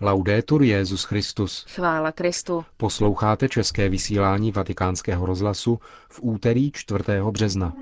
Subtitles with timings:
[0.00, 1.66] Laudetur Jezus Christus.
[1.68, 2.64] Chvála Kristu.
[2.76, 5.78] Posloucháte české vysílání Vatikánského rozhlasu
[6.08, 7.04] v úterý 4.
[7.30, 7.72] března.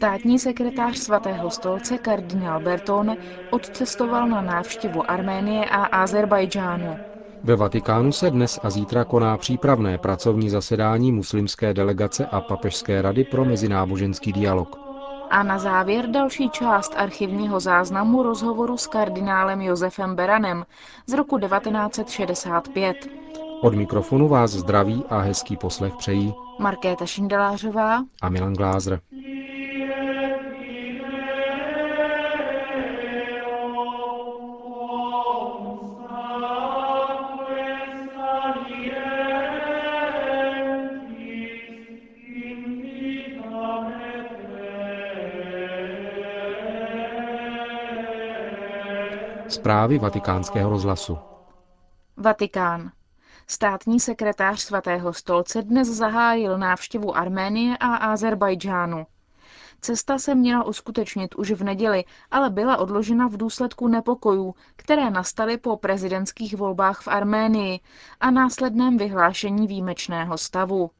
[0.00, 3.16] Státní sekretář svatého stolce kardinál Bertone
[3.50, 6.96] odcestoval na návštěvu Arménie a Azerbajdžánu.
[7.44, 13.24] Ve Vatikánu se dnes a zítra koná přípravné pracovní zasedání muslimské delegace a papežské rady
[13.24, 14.78] pro mezináboženský dialog.
[15.30, 20.66] A na závěr další část archivního záznamu rozhovoru s kardinálem Josefem Beranem
[21.06, 22.96] z roku 1965.
[23.62, 29.00] Od mikrofonu vás zdraví a hezký poslech přejí Markéta Šindelářová a Milan Glázer.
[49.50, 51.18] Zprávy vatikánského rozhlasu.
[52.16, 52.90] Vatikán.
[53.46, 59.06] Státní sekretář svatého stolce dnes zahájil návštěvu Arménie a Azerbajdžánu.
[59.80, 65.56] Cesta se měla uskutečnit už v neděli, ale byla odložena v důsledku nepokojů, které nastaly
[65.58, 67.80] po prezidentských volbách v Arménii
[68.20, 70.90] a následném vyhlášení výjimečného stavu.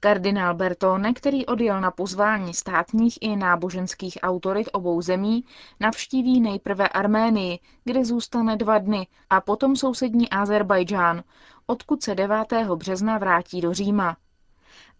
[0.00, 5.44] Kardinál Bertone, který odjel na pozvání státních i náboženských autorit obou zemí,
[5.80, 11.22] navštíví nejprve Arménii, kde zůstane dva dny, a potom sousední Azerbajdžán,
[11.66, 12.36] odkud se 9.
[12.74, 14.16] března vrátí do Říma.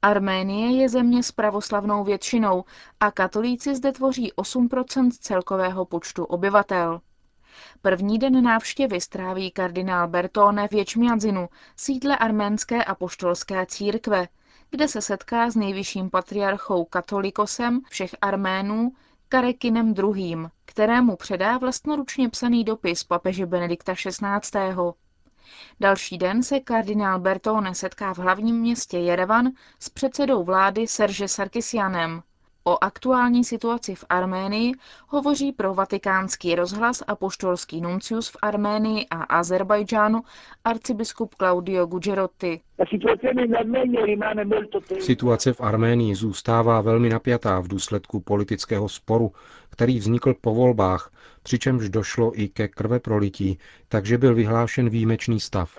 [0.02, 2.64] Arménie je země s pravoslavnou většinou
[3.00, 7.00] a katolíci zde tvoří 8% celkového počtu obyvatel.
[7.82, 14.28] První den návštěvy stráví kardinál Bertone v Ječmiadzinu, sídle arménské apoštolské církve,
[14.70, 18.92] kde se setká s nejvyšším patriarchou katolikosem všech Arménů,
[19.28, 24.74] Karekinem II., kterému předá vlastnoručně psaný dopis papeže Benedikta XVI.
[25.80, 29.50] Další den se kardinál Bertone setká v hlavním městě Jerevan
[29.80, 32.22] s předsedou vlády Serge Sarkisianem.
[32.68, 34.72] O aktuální situaci v Arménii
[35.08, 40.22] hovoří pro vatikánský rozhlas a poštolský nuncius v Arménii a Azerbajdžánu
[40.64, 42.60] arcibiskup Claudio Gugerotti.
[45.00, 49.32] Situace v Arménii zůstává velmi napjatá v důsledku politického sporu,
[49.70, 51.10] který vznikl po volbách,
[51.46, 53.58] přičemž došlo i ke krveprolití,
[53.88, 55.70] takže byl vyhlášen výjimečný stav.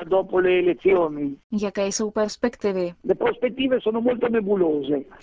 [1.61, 2.93] Jaké jsou perspektivy?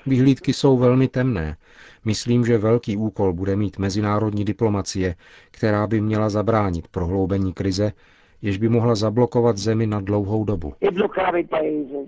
[0.06, 1.56] Vyhlídky jsou velmi temné.
[2.04, 5.14] Myslím, že velký úkol bude mít mezinárodní diplomacie,
[5.50, 7.92] která by měla zabránit prohloubení krize,
[8.42, 10.72] jež by mohla zablokovat zemi na dlouhou dobu.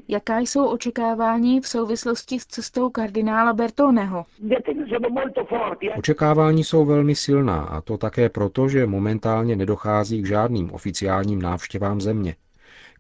[0.09, 4.25] Jaká jsou očekávání v souvislosti s cestou kardinála Bertoneho?
[5.97, 12.01] Očekávání jsou velmi silná a to také proto, že momentálně nedochází k žádným oficiálním návštěvám
[12.01, 12.37] země.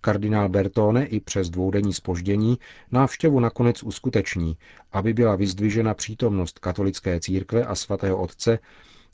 [0.00, 2.58] Kardinál Bertone i přes dvoudenní spoždění
[2.92, 4.56] návštěvu nakonec uskuteční,
[4.92, 8.58] aby byla vyzdvižena přítomnost katolické církve a svatého otce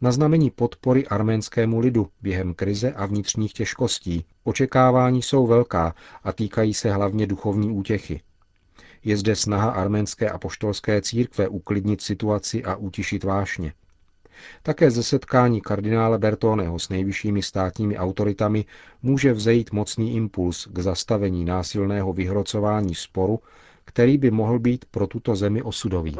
[0.02, 4.24] na znamení podpory arménskému lidu během krize a vnitřních těžkostí.
[4.44, 8.20] Očekávání jsou velká a týkají se hlavně duchovní útěchy.
[9.04, 13.72] Je zde snaha arménské apoštolské církve uklidnit situaci a utišit vášně.
[14.62, 18.64] Také ze setkání kardinála Bertoneho s nejvyššími státními autoritami
[19.02, 23.40] může vzejít mocný impuls k zastavení násilného vyhrocování sporu
[23.84, 26.16] který by mohl být pro tuto zemi osudový.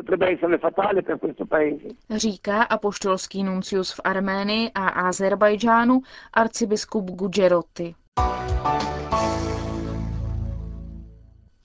[2.11, 6.01] Říká apoštolský nuncius v Arménii a Azerbajdžánu
[6.33, 7.95] arcibiskup Gugerotti.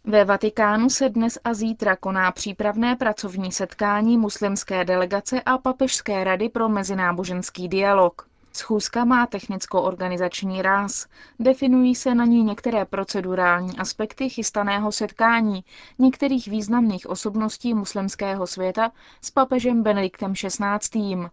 [0.10, 6.50] Ve Vatikánu se dnes a zítra koná přípravné pracovní setkání muslimské delegace a papežské rady
[6.50, 8.27] pro mezináboženský dialog.
[8.58, 11.08] Schůzka má technicko-organizační ráz.
[11.40, 15.64] Definují se na ní některé procedurální aspekty chystaného setkání
[16.00, 21.30] některých významných osobností muslimského světa s papežem Benediktem XVI.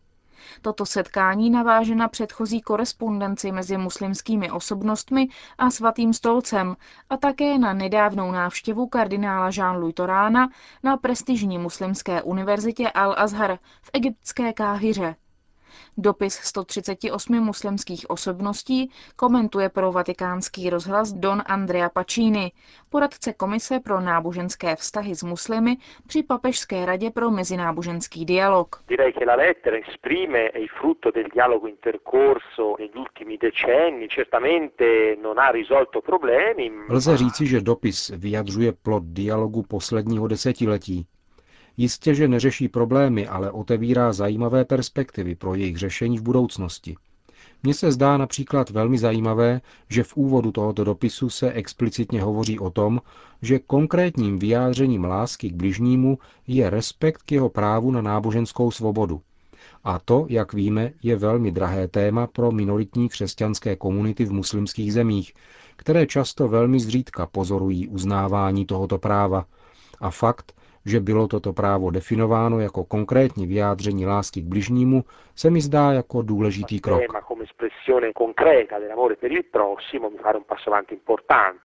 [0.62, 5.28] Toto setkání naváže na předchozí korespondenci mezi muslimskými osobnostmi
[5.58, 6.76] a svatým stolcem
[7.10, 10.48] a také na nedávnou návštěvu kardinála Jean-Louis Torána
[10.82, 15.14] na prestižní muslimské univerzitě Al-Azhar v egyptské Káhyře.
[15.96, 22.52] Dopis 138 muslimských osobností komentuje pro vatikánský rozhlas Don Andrea Pacini,
[22.90, 25.76] poradce Komise pro náboženské vztahy s muslimy
[26.06, 28.84] při Papežské radě pro mezináboženský dialog.
[36.88, 41.06] Lze říci, že dopis vyjadřuje plod dialogu posledního desetiletí,
[41.76, 46.96] Jistě, že neřeší problémy, ale otevírá zajímavé perspektivy pro jejich řešení v budoucnosti.
[47.62, 52.70] Mně se zdá například velmi zajímavé, že v úvodu tohoto dopisu se explicitně hovoří o
[52.70, 53.00] tom,
[53.42, 59.20] že konkrétním vyjádřením lásky k bližnímu je respekt k jeho právu na náboženskou svobodu.
[59.84, 65.34] A to, jak víme, je velmi drahé téma pro minoritní křesťanské komunity v muslimských zemích,
[65.76, 69.46] které často velmi zřídka pozorují uznávání tohoto práva.
[70.00, 70.52] A fakt,
[70.86, 75.04] že bylo toto právo definováno jako konkrétní vyjádření lásky k bližnímu,
[75.36, 77.02] se mi zdá jako důležitý krok.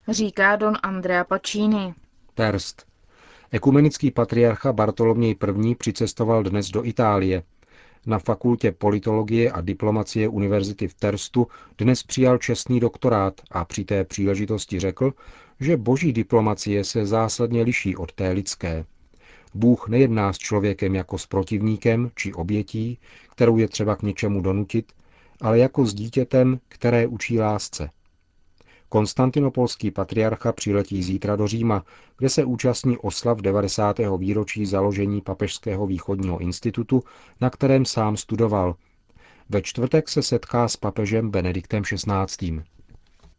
[0.09, 1.95] Říká don Andrea Pacini.
[2.35, 2.87] Terst.
[3.53, 5.37] Ekumenický patriarcha Bartoloměj
[5.71, 5.75] I.
[5.75, 7.43] přicestoval dnes do Itálie.
[8.07, 11.47] Na fakultě politologie a diplomacie Univerzity v Terstu
[11.79, 15.13] dnes přijal čestný doktorát a při té příležitosti řekl,
[15.61, 18.85] že boží diplomacie se zásadně liší od té lidské.
[19.55, 22.99] Bůh nejedná s člověkem jako s protivníkem či obětí,
[23.31, 24.93] kterou je třeba k něčemu donutit,
[25.41, 27.91] ale jako s dítětem, které učí lásce.
[28.89, 31.85] Konstantinopolský patriarcha přiletí zítra do Říma,
[32.19, 33.97] kde se účastní oslav 90.
[34.19, 37.03] výročí založení Papežského východního institutu,
[37.41, 38.75] na kterém sám studoval.
[39.49, 42.63] Ve čtvrtek se setká s papežem Benediktem XVI.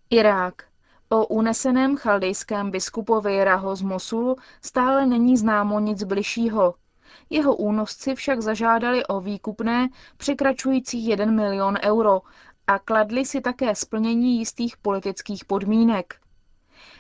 [0.10, 0.71] Irák.
[1.14, 6.76] O uneseném chaldejském biskupovi Raho z Mosulu stále není známo nic bližšího.
[7.30, 12.22] Jeho únosci však zažádali o výkupné překračující 1 milion euro
[12.68, 16.16] a kladli si také splnění jistých politických podmínek.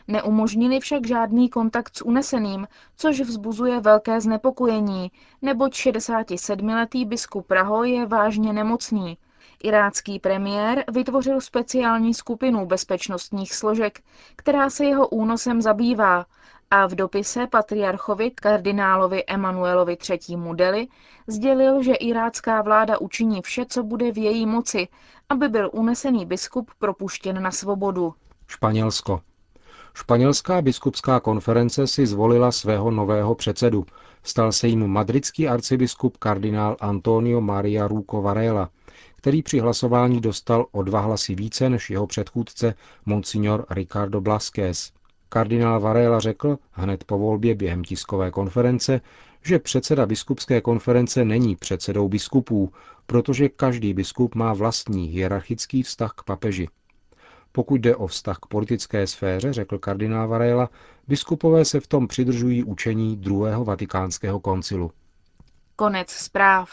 [0.08, 5.12] Neumožnili však žádný kontakt s uneseným, což vzbuzuje velké znepokojení,
[5.42, 9.18] neboť 67-letý biskup Raho je vážně nemocný
[9.63, 14.02] Irácký premiér vytvořil speciální skupinu bezpečnostních složek,
[14.36, 16.25] která se jeho únosem zabývá
[16.72, 20.38] a v dopise patriarchovi kardinálovi Emanuelovi III.
[20.56, 20.88] Deli
[21.28, 24.88] sdělil, že irácká vláda učiní vše, co bude v její moci,
[25.30, 28.13] aby byl unesený biskup propuštěn na svobodu.
[28.48, 29.22] Španělsko.
[29.94, 33.86] Španělská biskupská konference si zvolila svého nového předsedu.
[34.24, 38.69] Stal se jim madridský arcibiskup kardinál Antonio Maria Ruco Varela,
[39.15, 42.74] který při hlasování dostal o dva hlasy více než jeho předchůdce
[43.06, 44.92] Monsignor Ricardo Blasquez.
[45.30, 49.01] Kardinál Varela řekl hned po volbě během tiskové konference,
[49.44, 52.74] že předseda biskupské konference není předsedou biskupů,
[53.06, 56.68] protože každý biskup má vlastní hierarchický vztah k papeži.
[57.51, 60.69] Pokud jde o vztah k politické sféře, řekl kardinál Varela,
[61.07, 64.92] biskupové se v tom přidržují učení druhého vatikánského koncilu.
[65.75, 66.69] Konec zpráv.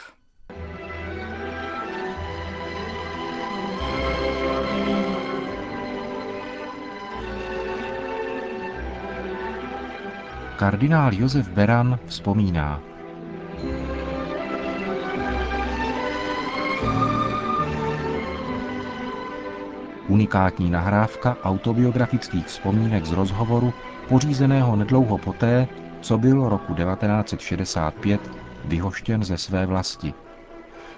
[10.59, 12.81] Kardinál Josef Beran vzpomíná.
[20.09, 23.73] Unikátní nahrávka autobiografických vzpomínek z rozhovoru,
[24.09, 25.69] pořízeného nedlouho poté,
[26.01, 28.31] co byl roku 1965
[28.65, 30.15] vyhoštěn ze své vlasti.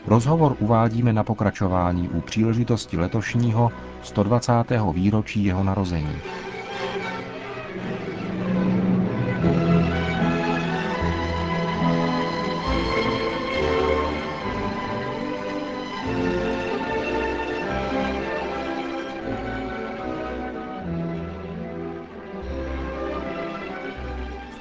[0.06, 4.52] Rozhovor uvádíme na pokračování u příležitosti letošního 120.
[4.92, 6.16] výročí jeho narození.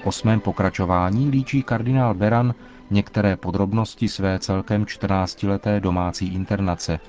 [0.09, 2.55] Osmém pokračování líčí kardinál Beran
[2.91, 6.99] některé podrobnosti své celkem 14-leté domácí internace,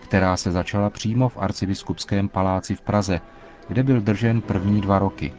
[0.00, 3.20] která se začala přímo v arcibiskupském paláci v Praze,
[3.68, 5.32] kde byl držen první dva roky.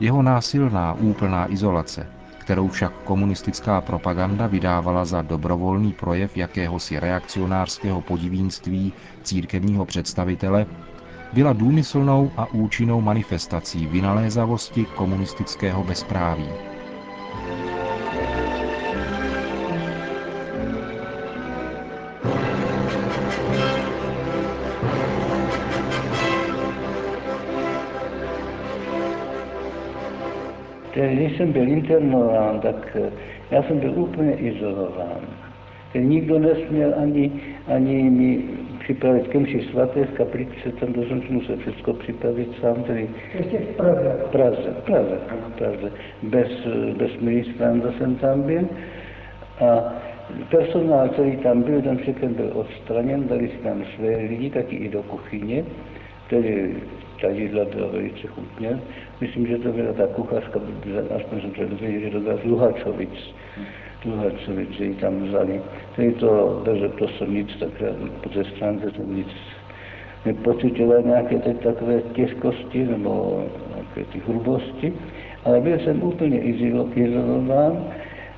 [0.00, 2.06] Jeho násilná úplná izolace,
[2.38, 8.92] kterou však komunistická propaganda vydávala za dobrovolný projev jakéhosi reakcionářského podivínství
[9.22, 10.66] církevního představitele,
[11.32, 16.48] byla důmyslnou a účinnou manifestací vynalézavosti komunistického bezpráví.
[30.94, 32.96] Když jsem byl internován, tak
[33.50, 35.20] já jsem byl úplně izolován.
[35.94, 37.32] Nikdo nesměl ani,
[37.66, 38.44] ani mi
[38.80, 43.08] připravit k mši svaté v kapličce, tam to jsem musel všechno připravit sám, tedy
[43.38, 44.16] Ještě v Praze.
[44.26, 45.18] v Praze, v Praze,
[45.48, 45.92] v Praze.
[46.22, 46.48] Bez,
[46.96, 48.68] bez ministranta jsem tam byl
[49.60, 49.92] a
[50.50, 54.88] personál, který tam byl, ten všechny byl odstraněn, dali si tam své lidi, taky i
[54.88, 55.64] do kuchyně,
[56.30, 56.76] tedy
[57.20, 58.80] ta jídla byla velice chutně.
[59.20, 60.60] Myslím, že to byla ta kuchařka,
[61.16, 63.34] aspoň jsem to dozvěděl, že to byla z Luhačovic.
[64.04, 65.60] Luhačovic, že ji tam vzali.
[65.96, 67.88] Tedy to, takže to jsem nic takhle
[68.22, 69.28] po té stránce jsem nic
[70.26, 73.42] nepocitoval nějaké teď takové těžkosti nebo
[73.74, 74.92] nějaké ty hrubosti,
[75.44, 77.84] ale byl jsem úplně izolo- izolován,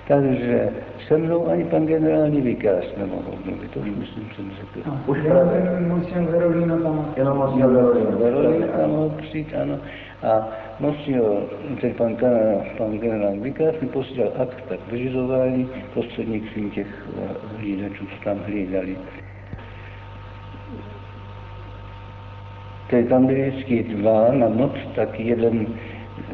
[0.08, 0.70] takže
[1.08, 4.90] se mnou ani pan generální vikář nemohl mluvit, to už myslím, jsem řekl.
[5.06, 5.80] Už Praze.
[5.80, 7.14] Musím Verolino tam.
[7.16, 8.18] Jenom Monsignor Verolino.
[8.18, 9.78] Verolino tam mohl přijít, ano.
[10.22, 10.48] A
[10.82, 11.46] Monsignor,
[11.80, 18.06] tedy pan, kana- pan generální vikář mi posílal akt tak vyřizování prostřednictvím těch eh, hlídačů,
[18.06, 18.96] co tam hlídali.
[22.90, 25.66] Tedy tam byli vždycky dva na noc, tak jeden,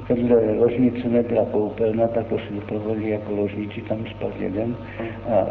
[0.09, 4.77] vedle ložnice nebyla koupelna, tak to si doprovodili jako ložnici, tam spal jeden.
[5.31, 5.47] A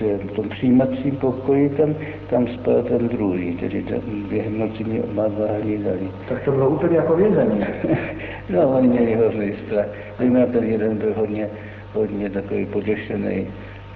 [0.00, 1.94] v tom přijímacím pokoji tam,
[2.30, 6.10] tam spal ten druhý, tedy ten, během noci mě oba dva hlídali.
[6.28, 7.64] Tak to bylo úplně jako vězení.
[8.50, 9.86] No, oni měli hrozný strach.
[10.18, 11.50] Zejména ten jeden byl hodně,
[11.92, 13.46] hodně takový poděšený.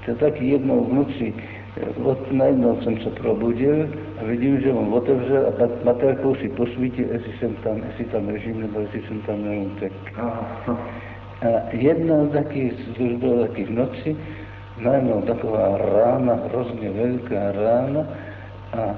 [0.07, 1.35] To taky jednou v noci,
[2.05, 3.89] od, najednou jsem se probudil
[4.21, 8.29] a vidím, že on otevřel a tak materkou si posvítil, jestli jsem tam, jestli tam
[8.29, 9.93] ležím, nebo jestli jsem tam neutek.
[10.17, 10.79] Aha.
[11.43, 14.17] A jednou taky, což bylo taky v noci,
[14.79, 18.01] najednou taková rána, hrozně velká rána
[18.73, 18.95] a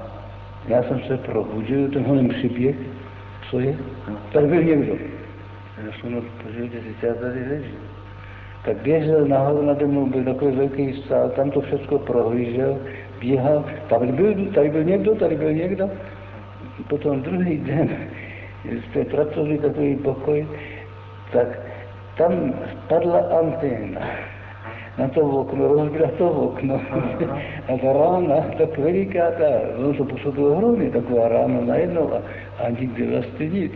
[0.67, 2.75] já jsem se probudil, ten honem přiběh,
[3.49, 3.77] co je?
[4.33, 4.93] Tady byl někdo.
[5.85, 7.79] Já jsem no, podívejte, si já tady ležím.
[8.65, 12.77] Tak běžel nahoru nade mnou, byl takový velký sál, tam to všechno prohlížel,
[13.19, 15.89] běhal, tady byl, tady byl někdo, tady byl někdo.
[16.87, 17.89] Potom druhý den,
[18.89, 20.47] jste pracovní takový pokoj,
[21.31, 21.59] tak
[22.17, 24.01] tam spadla anténa
[24.99, 26.81] na to okno, rozbila to okno.
[27.69, 32.21] A ta rána, tak veliká, ta, ono to působilo hrozně, taková rána najednou a,
[32.63, 33.73] a nikdy vlastně nic.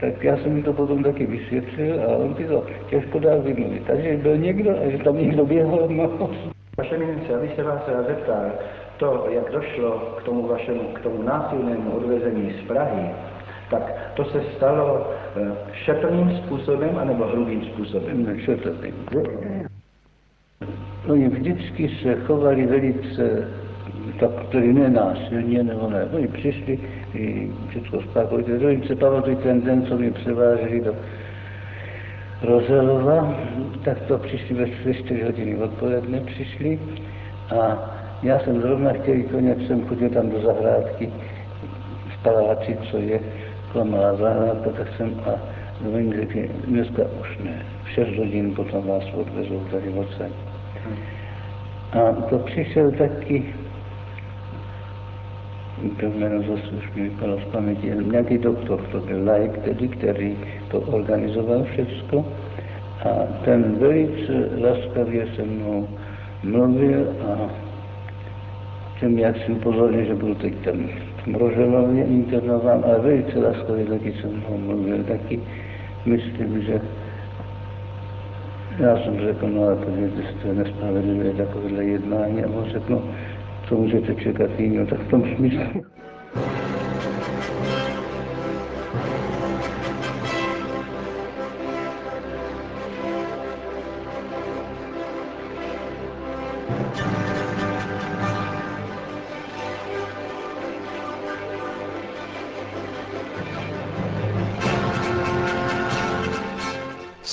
[0.00, 3.82] Tak já jsem mi to potom taky vysvětlil a on si to těžko dá vymluvit.
[3.86, 6.30] Takže byl někdo, a že tam někdo běhal, no.
[6.78, 8.50] Vaše mince, abych se vás rád zeptal,
[8.96, 13.10] to, jak došlo k tomu vašemu, k tomu násilnému odvezení z Prahy,
[13.70, 18.26] tak to se stalo eh, šetrným způsobem anebo hrubým způsobem?
[18.26, 18.94] Ne, teď?
[21.08, 23.48] Oni vždycky se chovali velice,
[24.20, 26.04] tak tedy nenásilně, nebo ne.
[26.12, 26.78] Oni přišli,
[27.14, 27.50] i
[28.10, 28.66] spákovali.
[28.66, 30.94] Oni se pamatují ten den, co mě převáželi do
[32.42, 33.34] Rozelova,
[33.84, 36.80] tak to přišli ve ve 4 hodiny odpoledne přišli
[37.60, 37.90] a
[38.22, 41.10] já jsem zrovna chtěl konec, jsem chodil tam do zahrádky
[42.08, 43.20] v paláci, co je
[43.72, 45.30] kolem zahrádka, tak jsem a
[45.94, 50.32] oni řekli, dneska už ne, v 6 hodin potom vás odvezou tady odsaď.
[51.92, 53.54] A to přišel taky,
[56.00, 60.36] to jméno zase už mi vypadlo z paměti, nějaký doktor, to byl laik tedy, který
[60.68, 62.26] to organizoval všecko.
[63.04, 63.08] A
[63.44, 65.88] ten velice laskavě se mnou
[66.42, 67.50] mluvil a
[68.98, 70.88] jsem jak si upozornil, že budu teď tam
[71.22, 75.40] v Mroženově internován, ale velice laskavě taky se mnou mluvil, taky
[76.04, 76.80] myslím, že
[78.78, 79.62] já jsem řekl, no
[80.26, 83.02] se, to je nespravedlivé takovéhle jednání a on řekl, no,
[83.68, 85.84] co můžete čekat jiného, tak v tom smyslu.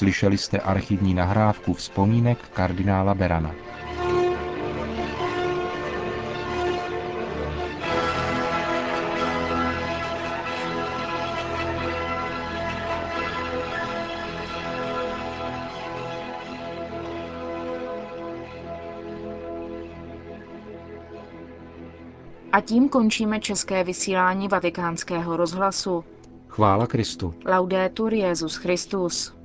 [0.04, 3.56] Slyšeli jste archivní nahrávku vzpomínek kardinála Berana.
[22.52, 26.04] A tím končíme české vysílání vatikánského rozhlasu.
[26.48, 27.34] Chvála Kristu.
[27.46, 29.43] Laudetur Jezus Christus.